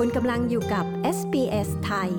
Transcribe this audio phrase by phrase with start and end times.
[0.00, 0.84] คุณกำลังอยู่กับ
[1.16, 2.10] SBS ไทย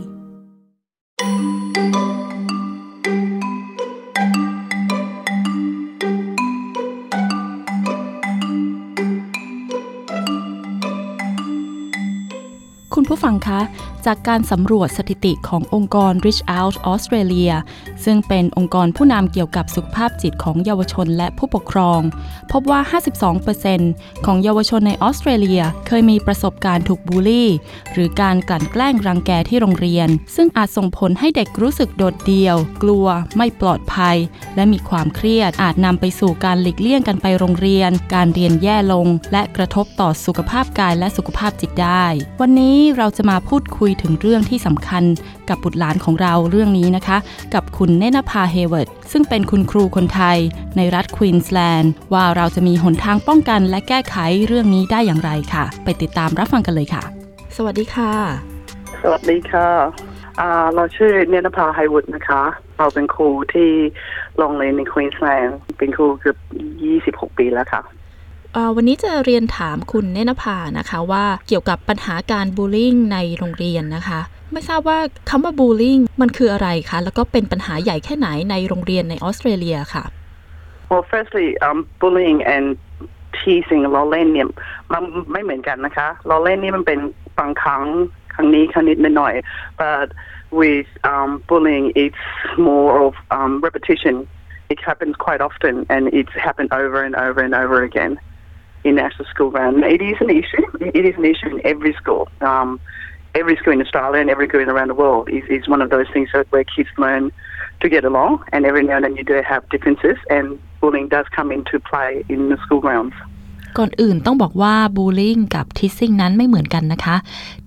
[12.94, 13.60] คุณผู้ฟังคะ
[14.08, 17.56] จากการสำรวจสถิติขององค์กร Reach Out Australia
[18.06, 22.02] ซึ่งเป็นองค์กรผู้นำเกี่ยวกับสุขภาพจิตของเยาวชนและผู้ปกครอง
[22.52, 22.82] พบว่า
[23.54, 27.50] 52%ของเยาวชนในออสเตรเลียเคยมีประสบการณ์ถูกบูลลี่
[27.94, 34.18] หรือการกลั่นแกล้งรังแกที่โรงเรียน ซึ่งอาจส่งผลให้เด็กรู้สึกโดดเดี่ยว กลัว ไม่ปลอดภัย
[34.56, 42.06] และมีความเครียดอาจนำไปสู่การหลีกเลี่ยงการไปโรงเรียน การเรียนแย่ลง และกระทบต่อสุขภาพกายและสุขภาพจิตได้
[42.42, 45.04] วันนี้เราจะมาพูดคุยถึงเรื่องที่สำคัญ
[45.50, 47.18] กับบุตรหลานของเราเรื่องนี้นะคะ
[47.54, 50.38] กับคุณเนนภาเฮเวิร์ดซึ่งเป็นคุณครูคนไทย
[50.78, 54.16] ในรัฐควีนสแลนด์ว่าเราจะมีหนทางป้องกันและแก้ไข
[54.48, 57.04] เรื่องนี้ได้อย่างไรค่ะ ไปติดตามรับฟังกันเลยค่ะ
[57.58, 58.12] สวัสดีค่ะ
[59.02, 59.70] สวัสดีค่ะ
[60.40, 62.44] อ่าเราชื่อเนนภาไฮวุฒนะคะ
[62.78, 63.70] เราเป็นครูที่
[64.38, 66.38] โรงเรียนในควีนสแลนด์เป็นครูเกือบ
[67.32, 68.07] 26 ปีแล้วค่ะเอ่อ
[68.76, 74.20] วันนี้จะเรียนถามคุณเนนภานะคะว่าเกี่ยวกับปัญหาการบูลลิงในโรงเรียนนะคะ
[74.52, 75.00] ไม่ทราบว่า
[75.30, 80.04] คำว่าบูลลิงมันคืออะไรคะ แล้วก็เป็นปัญหาใหญ่แค่ไหนในโรงเรียนในออสเตรเลียค่ะ
[80.92, 82.68] Well firstly um bullying and
[83.38, 84.48] teasing ล้อเล่นเนี่ย
[84.94, 87.00] มันไม่เหมือนกันนะคะล้อเล่นนี่มันเป็น
[87.40, 87.84] บางครั้ง
[88.34, 89.34] ครั้งนี้ครั้งนิดหน่อย
[89.82, 90.08] but
[90.60, 92.24] with um bullying it's
[92.70, 94.16] more of um repetition
[94.74, 98.14] it happens quite often and it's happened over and over and over again
[98.88, 99.84] in national school run.
[99.84, 100.66] It is an issue.
[101.00, 102.24] It is an issue in every school.
[102.42, 102.70] Um,
[103.36, 106.08] every school in Australia and every school around the world is, is one of those
[106.14, 107.24] things where kids learn
[107.82, 111.28] to get along, and every now and then you do have differences, and bullying does
[111.36, 113.16] come into play in the school grounds.
[113.78, 117.18] ก่อนอื่นต้องบอกว่าบูลลิงกับทิ s ซิ่งนั้นไม่เหมือนกันนะคะ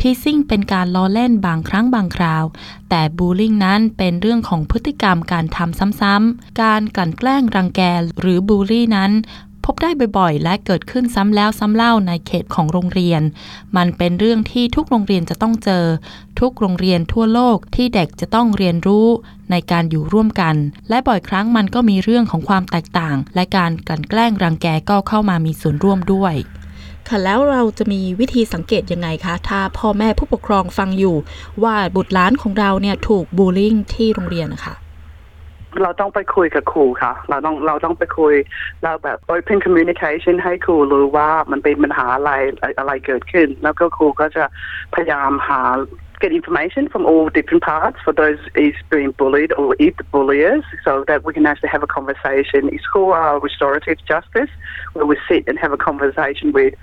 [0.00, 2.44] ทิ s ซิ่งเป็นการล้อเล่นบางครั้งบางคราว
[2.91, 7.80] แต่บูลลิงนั้นเป็นเรื่องของพฤติกรรมการทำซ้ำๆ การกลั่นแกล้งรังแก
[8.20, 9.12] หรือบูลลี่นั้น
[9.72, 13.22] บได้บ่อยๆ และเกิดขึ้นซ้ำแล้วซ้ำเล่าในเขตของโรงเรียน
[13.76, 15.84] มันเป็นเรื่องที่ทุกโรงเรียนจะต้องเจอ
[16.41, 19.06] ทุกโรงเรียนทั่วโลกที่เด็กจะต้องเรียนรู้
[19.50, 20.54] ในการอยู่ร่วมกัน
[20.88, 26.34] และบ่อยครั้งมันก็มีเรื่องของความแตกต่าง และการกลั่นแกล้งรังแกก็เข้ามามีส่วนร่วมด้วย
[27.09, 31.16] ค่ะแล้วเราจะมีวิธีสังเกตยังไงคะ ถ้าพ่อแม่ผู้ปกครองฟังอยู่
[31.62, 34.75] ว่าบุตรหลานของเราเนี่ยถูกบูลลิงที่โรงเรียนนะคะ
[35.84, 38.34] เราต้องไปคุยกับครูค่ะ เราต้องเราต้องไปคุย
[38.84, 42.31] เราแบบ open communication ให้ครูรู้ว่ามันเป็นปัญหาอะไร
[42.79, 44.44] อะไรเกิดขึ้น แล้วก็ครูก็จะ
[44.94, 45.62] พยายามหา
[46.22, 50.63] get information from all different parts for those is being bullied or if the bulliers
[50.84, 52.69] so that we can actually have a conversation.
[52.75, 54.50] It's called uh, restorative justice
[54.94, 56.73] where we sit and have a conversation with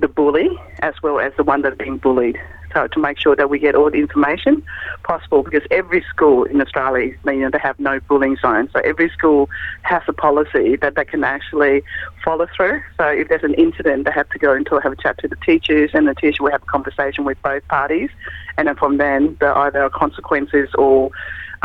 [0.00, 0.48] the bully
[0.80, 2.38] as well as the one that's being bullied.
[2.73, 4.63] So to make sure that we get all the information
[5.03, 8.69] possible because every school in Australia, you know, they have no bullying zone.
[8.73, 9.49] So every school
[9.83, 11.83] has a policy that they can actually
[12.23, 12.81] follow through.
[12.97, 15.35] So if there's an incident, they have to go and have a chat to the
[15.45, 18.09] teachers and the teacher will have a conversation with both parties.
[18.57, 21.11] And then from then, there are either consequences or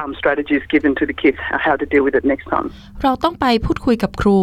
[0.00, 2.66] um, strategies given to the kids how to deal with it next time.
[3.02, 4.40] เราต้องไปพูดคุยกับครู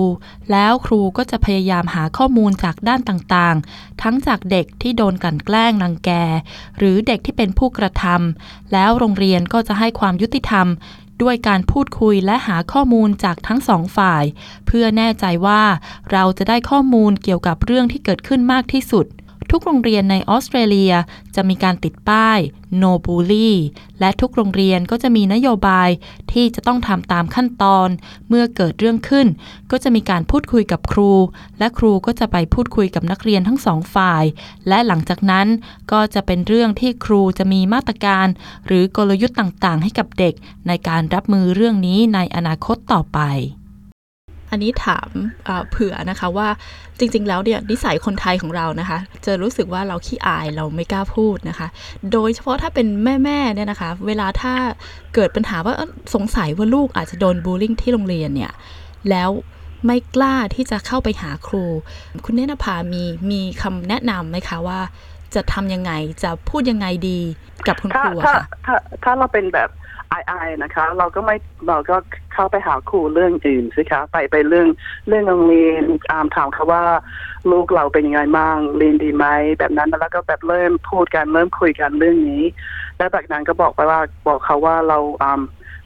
[0.52, 6.12] แล้วครูก็จะพยายามหาข้อมูลจากด้านต่างๆ ทั้งจากเด็กที่โดนกลั่นแกล้งรังแก
[6.78, 10.68] หรือเด็กที่เป็นผู้กระทำแล้วโรงเรียนก็จะให้ความยุติธรรม
[11.22, 14.24] ด้วยการพูดคุยและหาข้อมูลจากทั้งสองฝ่าย
[14.68, 15.64] เพื่อแน่ใจว่า
[16.12, 19.06] เราจะได้ข้อมูลเกี่ยวกับเรื่องที่เกิดขึ้นมากที่สุด
[19.58, 20.94] ทุกโรงเรียนในออสเตรเลีย
[21.36, 22.40] จะมีการติดป้าย
[22.82, 23.52] no bully
[24.00, 25.90] และทุกโรงเรียนก็จะมีนโยบาย
[26.32, 27.90] ที่จะต้องทำตามขั้นตอน
[28.30, 29.28] เมื่อเกิดเรื่องขึ้น
[29.72, 31.12] ก็จะมีการพูดคุยกับครู
[31.60, 34.24] และครูก็จะไปพูดคุยกับนักเรียนทั้งสองฝ่าย
[34.68, 35.48] และหลังจากนั้น
[35.92, 38.28] ก็จะเป็นเรื่องที่ครูจะมีมาตรการ
[38.68, 40.34] หรือกลยุทธ์ต่างๆ ให้กับเด็ก
[40.68, 43.20] ในการรับมือเรื่องนี้ในอนาคตต่อไป
[44.56, 45.10] อันนี้ถาม
[45.72, 46.48] เผื่อนะคะว่า
[47.00, 51.68] จริง ๆ แล้วเนี่ยนิสัยคนไทยของเรานะคะ จะรู้สึกว่าเราขี้อายเราไม่กล้าพูดนะคะ
[52.12, 52.88] โดยเฉพาะถ้าเป็น
[53.24, 54.54] แม่ๆเนี่ยนะคะ เวลาถ้า
[55.16, 55.74] เกิดปัญหาว่า
[56.16, 58.52] สงสัยว่าลูกอาจจะโดนบูลลิงที่โรงเรียนเนี่ย
[59.10, 59.30] แล้ว
[59.86, 61.66] ไม่กล้าที่จะเข้าไปหาครู
[62.24, 64.80] คุณเนนภามีมีคำแนะนำไหมคะว่า
[65.36, 65.92] จะทำยังไง
[66.24, 67.20] จะพูดยังไงดี
[67.68, 69.70] กับคุณครูถ้าค่ะถ้าถ้าเราเป็นแบบ
[70.30, 71.36] อายๆนะคะ เราก็ไม่
[71.68, 71.96] เราก็
[72.34, 74.68] เข้าไปหาครูเรื่องอื่นสิคะไปไปเรื่อง
[75.08, 76.84] เรื่องโรงเรียนอามถามเขาว่า
[77.52, 79.26] ลูกเราเป็นยังไงบ้างเรียนดีไหม
[79.60, 82.44] แบบนั้นแล้วก็แบบเริ่มพูดกันเริ่มคุยกันเรื่องนี้
[82.98, 85.42] แล้วจากนั้นก็บอกไปว่าบอกเขาว่าเราอาม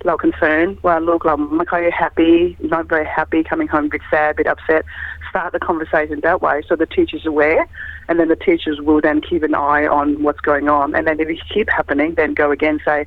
[0.06, 2.34] เรา concern ว่าลูกเราไม่ค่อย happy
[2.74, 4.84] not very happy coming home bit sad bit upset
[5.30, 7.64] start the conversation that way so the teacher's aware
[8.10, 10.96] and then the teachers will then keep an eye on what's going on.
[10.96, 13.06] And then if it keep happening, then go again say,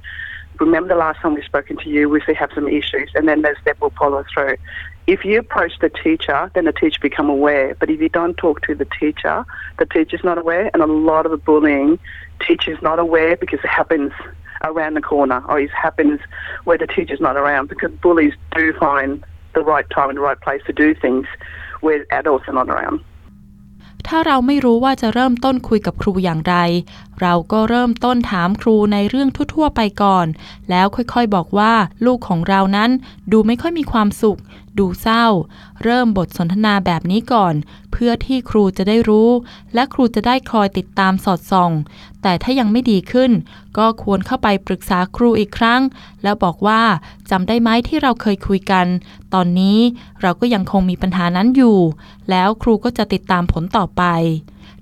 [0.65, 3.43] remember the last time we've spoken to you, we still have some issues, and then
[3.43, 4.57] there's step will follow through.
[5.07, 7.75] If you approach the teacher, then the teacher become aware.
[7.75, 9.45] But if you don't talk to the teacher,
[9.79, 11.99] the teacher's not aware, and a lot of the bullying,
[12.47, 14.13] teacher's not aware because it happens
[14.63, 16.21] around the corner, or it happens
[16.65, 19.25] where the teacher's not around, because bullies do find
[19.55, 21.27] the right time and the right place to do things
[21.81, 23.01] where adults are not around.
[24.15, 26.55] ถ้าเราไม่รู้ว่าจะเริ่มต้นคุยกับครูอย่างไร
[27.21, 30.27] เราก็เริ่มต้นถามครูในเรื่องทั่วๆไปก่อน
[30.71, 31.73] แล้วค่อยๆบอกว่า
[32.07, 32.91] ลูกของเรานั้น
[33.33, 34.39] ดูไม่ค่อยมีความสุข
[34.79, 35.27] ดูเศร้า
[35.83, 37.55] เริ่มบทสนทนาแบบนี้ก่อน
[37.93, 39.31] เพื่อที่ครูจะได้รู้
[39.75, 41.71] และครูจะได้คอยติดตามสอดส่อง
[42.23, 43.31] แต่ถ้ายังไม่ดีขึ้น
[43.79, 45.81] ก็ควรเข้าไปปรึกษาครูอีกครั้ง
[46.23, 46.83] แล้วบอกว่า
[47.31, 48.87] จำได้ไหมที่เราเคยคุยกัน
[49.35, 49.79] ตอนนี้
[50.23, 51.79] เราก็ยังคงมีปัญหานั้นอยู่
[52.31, 54.05] แล้วครูก็จะติดตามผลต่อไป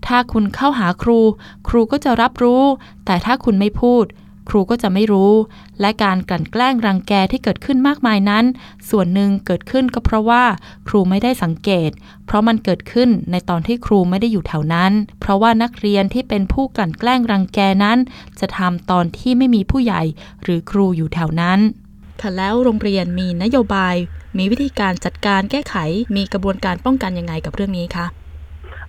[0.06, 1.20] ถ้าคุณเข้าหาครู
[1.68, 2.64] ครูก็จะรับรู้
[3.04, 4.04] แต่ถ้าคุณไม่พูด
[4.50, 5.32] ครูก็จะไม่รู้
[5.80, 8.44] และการกลั่นแกล้งรังแกที่เกิดขึ้นมากมายนั้น
[8.90, 10.44] ส่วนหนึ่งเกิดขึ้นก็เพราะว่า
[10.88, 11.90] ครูไม่ได้สังเกต
[12.26, 17.98] เพราะมันเกิดขึ้นในตอนที่ครูไม่ได้อยู่แถวนั้น เพราะว่านักเรียนที่เป็นผู้กลั่นแกล้งรังแกนั้น
[18.40, 20.02] จะทำตอนที่ไม่มีผู้ใหญ่
[20.42, 21.60] หรือครูอยู่แถวนั้น
[22.20, 23.96] ค่ะแล้วโรงเรียนมีนโยบาย
[24.38, 25.76] มีวิธีการจัดการแก้ไข
[26.16, 28.06] มีกระบวนการป้องกันยังไงกับเรื่องนี้คะ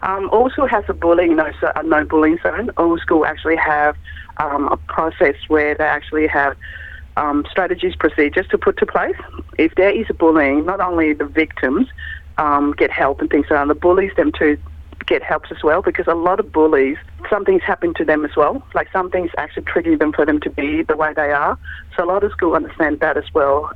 [0.10, 2.66] Um, all school has a bullying no, so- uh, no bullying zone.
[2.82, 3.94] All school actually have
[4.42, 6.58] um, a process where they actually have
[7.18, 9.16] um, strategies, procedures to put to place.
[9.58, 11.88] If there is bullying, not only the victims
[12.38, 14.58] um, get help and things that, the bullies them too
[15.08, 16.98] get help as well because a lot of bullies,
[17.30, 18.66] something's happened to them as well.
[18.74, 21.58] Like something's actually triggering them for them to be the way they are.
[21.96, 23.72] So a lot of school understand that as well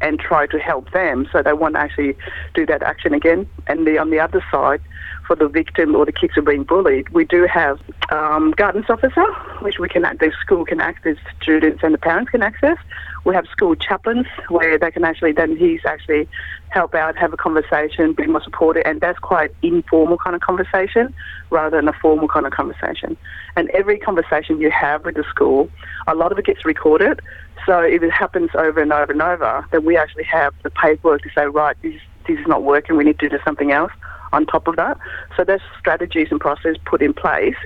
[0.00, 2.16] and try to help them so they won't actually
[2.54, 3.48] do that action again.
[3.66, 4.82] And the, on the other side,
[5.28, 7.78] for the victim or the kids who are being bullied, we do have
[8.10, 9.26] um, guidance officer,
[9.60, 12.78] which we can the school can access, students and the parents can access.
[13.26, 16.26] We have school chaplains where they can actually then he's actually
[16.70, 21.14] help out, have a conversation, be more supportive, and that's quite informal kind of conversation
[21.50, 23.16] rather than a formal kind of conversation.
[23.54, 25.68] And every conversation you have with the school,
[26.06, 27.20] a lot of it gets recorded.
[27.66, 31.20] So if it happens over and over and over, then we actually have the paperwork
[31.22, 33.92] to say, right, this, this is not working, we need to do something else
[34.32, 34.98] on top of that.
[35.36, 37.56] So there's strategies and process put in place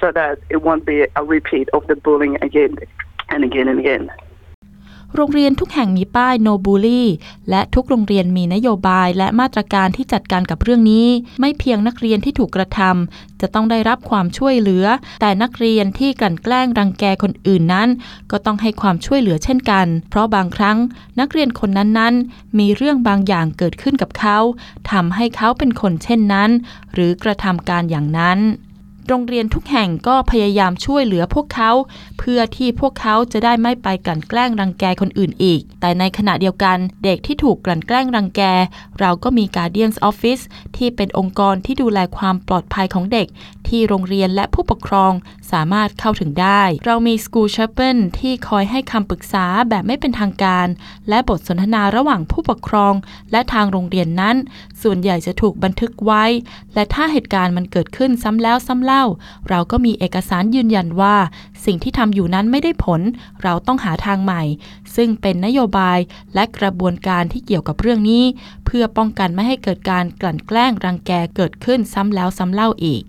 [0.00, 2.76] so that it won't be a repeat of the bullying again
[3.28, 4.10] and again and again.
[5.14, 7.02] โรงเรียนทุกแห่งมีป้าย no bully
[7.50, 11.06] และทุกโรงเรียนมีนโยบายและมาตรการที่จัดการกับเรื่องนี้
[11.40, 14.86] ไม่เพียงนักเรียนที่ถูกกระทำจะต้องได้รับความช่วยเหลือ
[15.20, 17.88] แต่นักเรียนที่กลั่นแกล้งรังแกคนอื่นนั้น
[18.30, 20.78] ก็ต้องให้ความช่วยเหลือเช่นกัน เพราะบางครั้ง
[21.20, 24.38] นักเรียนคนนั้นๆ มีเรื่องบางอย่างเกิดขึ้นกับเขา
[24.90, 26.50] ทำให้เขาเป็นคนเช่นนั้น
[26.94, 28.40] หรือกระทำการอย่างนั้น
[29.08, 31.70] โรงเรียนทุกแห่งก็พยายามช่วยเหลือพวกเขา
[32.18, 38.42] เพื่อที่พวกเขาจะได้ไม่ไปกลั่นแกล้งรังแกคนอื่นอีก แต่ในขณะเดียวกันเด็กที่ถูกกลั่นแกล้งรังแก
[39.00, 40.42] เราก็มี Guardians Office
[40.76, 43.26] ที่เป็นองค์กรที่ดูแลความปลอดภัยของเด็ก
[43.68, 45.12] ที่โรงเรียนและผู้ปกครอง
[45.52, 50.66] สามารถเข้าถึงได้ เรามี School Chaplain ที่คอยให้คำปรึกษาแบบไม่เป็นทางการ
[51.08, 52.94] และบทสนทนาระหว่างผู้ปกครอง
[53.32, 54.36] และทางโรงเรียนนั้น
[54.82, 56.24] ส่วนใหญ่จะถูกบันทึกไว้
[56.74, 59.04] และถ้าเหตุการณ์มันเกิดขึ้นซ้ำแล้วซ้ำเล่า
[59.48, 61.16] เราก็มีเอกสารยืนยันว่า
[61.64, 63.00] สิ่งที่ทำอยู่นั้นไม่ได้ผล
[63.42, 64.42] เราต้องหาทางใหม่
[64.96, 65.98] ซึ่งเป็นนโยบาย
[66.34, 68.24] และกระบวนการที่เกี่ยวกับเรื่องนี้
[68.66, 73.02] เพื่อป้องกันไม่ให้เกิดการกลั่นแกล้งรังแกเกิดขึ้นซ้ำแล้วซ้ำเล่าอีก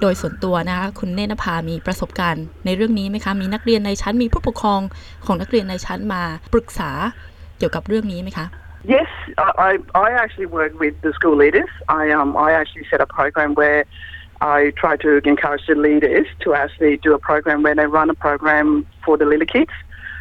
[0.00, 4.80] โดยส่วนตัวนะคะคุณเนตรนภามีประสบการณ์ในเรื่องนี้ไหมคะ มีนักเรียนในชั้นมีผู้ปกครอง
[5.26, 6.90] ของนักเรียนในชั้นมาปรึกษา
[7.58, 8.46] เกี่ยวกับเรื่องนี้ไหมคะ
[8.82, 9.06] Yes,
[9.36, 11.68] I, I, actually work with the school leaders.
[11.88, 13.84] I um I actually set a program where
[14.40, 18.14] I try to encourage the leaders to actually do a program where they run a
[18.14, 19.70] program for the little kids.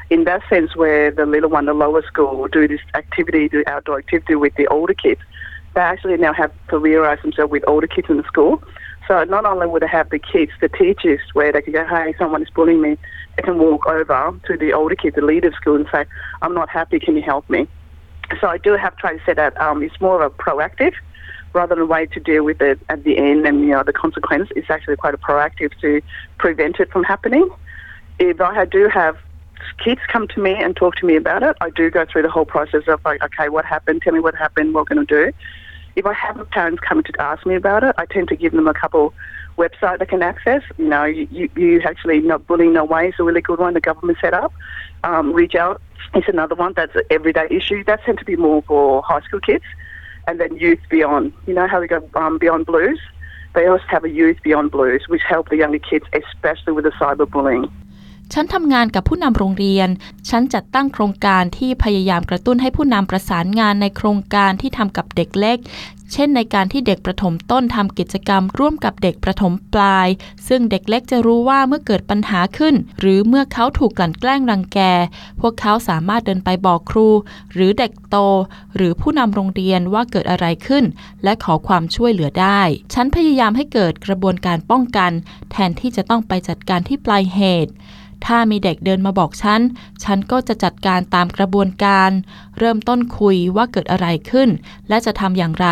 [0.09, 3.63] In that sense, where the little one, the lower school, will do this activity, do
[3.67, 5.21] outdoor activity with the older kids.
[5.75, 8.61] They actually now have familiarized themselves with older kids in the school.
[9.07, 12.13] So not only would they have the kids, the teachers, where they can go, hey,
[12.19, 12.97] someone is bullying me,
[13.37, 16.05] they can walk over to the older kids, the leader of school, and say,
[16.41, 17.67] I'm not happy, can you help me?
[18.39, 20.93] So I do have tried to say that um, it's more of a proactive
[21.53, 23.93] rather than a way to deal with it at the end and you know the
[23.93, 24.49] consequence.
[24.55, 26.01] It's actually quite a proactive to
[26.37, 27.49] prevent it from happening.
[28.19, 29.17] If I do have
[29.83, 32.29] kids come to me and talk to me about it, I do go through the
[32.29, 34.01] whole process of like, okay, what happened?
[34.01, 34.73] Tell me what happened.
[34.73, 35.33] What going to do.
[35.95, 38.67] If I have parents coming to ask me about it, I tend to give them
[38.67, 39.13] a couple
[39.57, 40.61] website they can access.
[40.77, 43.73] You know, you, you, you actually not bullying no way is a really good one
[43.73, 44.53] the government set up.
[45.03, 45.81] Um, reach out
[46.15, 47.83] is another one that's an everyday issue.
[47.85, 49.65] That tend to be more for high school kids.
[50.29, 51.25] and then Youth Beyond.
[51.47, 52.99] You know how we go um, Beyond Blues?
[53.55, 56.93] They also have a Youth Beyond Blues, which help the younger kids, especially with the
[57.01, 57.65] cyberbullying.
[58.33, 59.89] ฉันทำงานกับผู้นำโรงเรียน
[60.29, 65.57] ฉันจัดตั้งโครงการที่พยายามกระตุ้นให้ผู้นำประสานงานในโครงการที่ทำกับเด็กเล็ก
[66.13, 70.07] เช่นในการที่เด็กประถมต้นทำกิจกรรม ร่วมกับเด็กประถมปลาย
[70.47, 74.79] ซึ่งเด็กเล็กจะรู้ว่าเมื่อเกิดปัญหาขึ้น หรือเมื่อเขาถูกกลั่นแกล้งรังแก
[75.41, 77.07] พวกเขาสามารถเดินไปบอกครู
[77.53, 78.17] หรือเด็กโต
[78.75, 80.83] หรือผู้นำโรงเรียนว่าเกิดอะไรขึ้น
[81.23, 82.61] และขอความช่วยเหลือได้
[82.93, 85.11] ฉันพยายามให้เกิดกระบวนการป้องกัน
[85.51, 87.71] แทนที่จะต้องไปจัดการที่ปลายเหตุ
[88.25, 89.61] ถ้ามีเด็กเดินมาบอกฉัน
[90.03, 92.11] ฉันก็จะจัดการตามกระบวนการ
[92.57, 94.49] เริ่มต้นคุยว่าเกิดอะไรขึ้น
[94.89, 95.67] และจะทำอย่างไร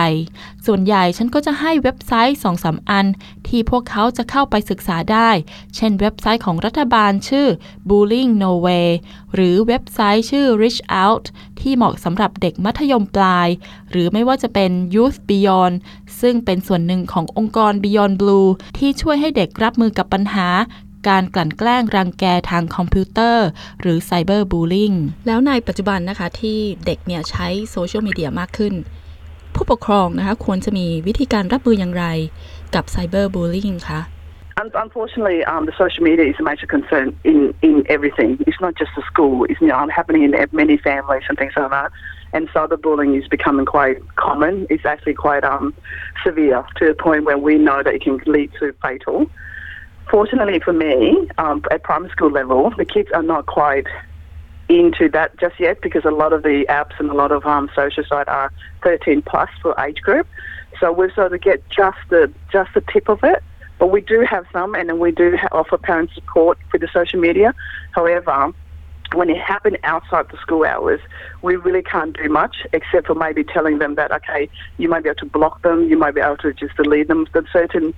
[0.66, 3.06] ส่วนใหญ่ฉันก็จะให้เว็บไซต์สองสามอัน
[3.48, 5.30] ที่พวกเขาจะเข้าไปศึกษาได้
[5.75, 7.48] เช่นเว็บไซต์ของรัฐบาลชื่อ
[7.89, 8.89] Bullying No Way
[9.34, 11.25] หรือเว็บไซต์ชื่อ Reach Out
[11.60, 13.48] ที่เหมาะสำหรับเด็กมัธยมปลาย
[13.92, 15.75] หรือไม่ว่าจะเป็น Youth Beyond
[16.22, 20.48] ซึ่งเป็นส่วนหนึ่งขององค์กร Beyond Blue ที่ช่วยให้เด็กรับมือกับปัญหา
[21.09, 23.47] การกลั่นแกล้งรังแกทางคอมพิวเตอร์
[23.81, 24.97] หรือไซเบอร์บูล i n g
[25.27, 28.73] แล้วในปัจจุบันนะคะที่เด็กเนี่ยใช้โซเชียลมีเดียมากขึ้น
[29.55, 32.05] ผู้ปกครองนะคะควรจะมีวิธีการรับมืออย่างไร
[32.75, 34.01] กับไซเบอร์บูล i n g คะ
[34.61, 38.31] Un- Unfortunately, um, the social media is a major concern in, in everything.
[38.47, 39.45] It's not just the school.
[39.49, 41.91] It's you know, happening in many families and things like that.
[42.33, 44.65] And cyberbullying is becoming quite common.
[44.73, 45.65] It's actually quite um,
[46.25, 49.29] severe to the point where we know that it can lead to fatal.
[50.09, 53.87] Fortunately for me, um, at primary school level, the kids are not quite
[54.69, 57.69] into that just yet because a lot of the apps and a lot of um,
[57.75, 58.51] social site are
[58.83, 60.27] 13 plus for age group.
[60.79, 63.43] So we've sort of get just the just the tip of it.
[63.79, 66.87] But we do have some, and then we do ha- offer parent support with the
[66.91, 67.53] social media.
[67.91, 68.51] However,
[69.13, 70.99] when it happened outside the school hours,
[71.43, 75.09] we really can't do much except for maybe telling them that okay, you might be
[75.09, 77.27] able to block them, you might be able to just delete them.
[77.33, 77.93] There's certain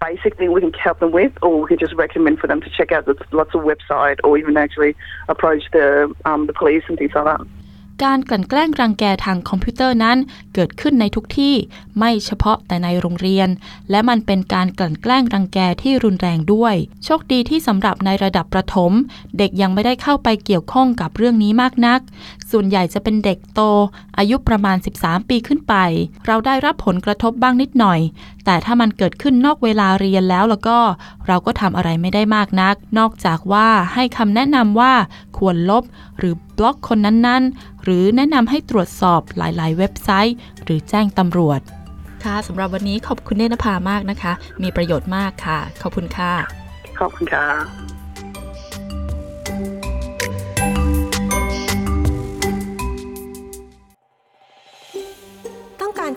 [0.00, 2.70] basic thing we can help them with, or we can just recommend for them to
[2.70, 4.96] check out the lots of website, or even actually
[5.28, 7.40] approach the um, the police and things like that.
[8.04, 10.18] การกลั่นแกล้งรังแกทางคอมพิวเตอร์นั้น
[10.54, 11.54] เกิดขึ้นในทุกที่
[11.98, 13.48] ไม่เฉพาะแต่ในโรงเรียน
[13.90, 18.92] และมันเป็นการกลั่นแกล้งรังแกที่รุนแรงด้วย โชคดีที่สำหรับในระดับประถม
[19.38, 22.00] เด็กยังไม่ได้เข้าไปเกี่ยวข้องกับเรื่องนี้มากนัก
[22.50, 23.60] ส่วนใหญ่จะเป็นเด็กโต
[24.18, 25.74] อายุประมาณ 13 ปีขึ้นไป
[26.26, 28.00] เราได้รับผลกระทบบ้างนิดหน่อย
[28.44, 30.78] แต่ถ้ามันเกิดขึ้นนอกเวลาเรียนแล้วแล้วก็
[31.26, 34.92] เราก็ทำอะไรไม่ได้มากนัก นอกจากว่าให้คำแนะนำว่า
[35.38, 35.84] ควรลบ
[36.18, 41.60] หรือบล็อกคนนั้นๆ หรือแนะนำให้ตรวจสอบหลายๆ เว็บไซต์ หรือแจ้งตำรวจ
[42.24, 44.32] ค่ะสำหรับวันนี้ขอบคุณเนตรนภามากนะคะ
[44.62, 46.32] มีประโยชน์มากค่ะ ขอบคุณค่ะ
[46.98, 47.99] ขอบคุณค่ะ